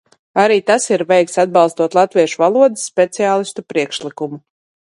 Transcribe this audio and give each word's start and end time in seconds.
Arī 0.43 0.55
tas 0.69 0.87
ir 0.93 1.03
veikts, 1.11 1.37
atbalstot 1.43 1.97
latviešu 1.99 2.41
valodas 2.45 2.87
speciālistu 2.93 3.67
priekšlikumu. 3.75 4.41